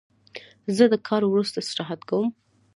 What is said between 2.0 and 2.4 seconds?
کوم.